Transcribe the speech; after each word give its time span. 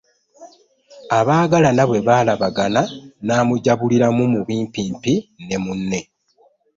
Abaagalana 1.19 1.83
bwe 1.89 1.99
baalabagana 2.07 2.81
n'amujabuliramu 3.25 4.23
mu 4.33 4.39
bimpimpi 4.47 5.13
ne 5.47 5.57
munne. 5.63 5.99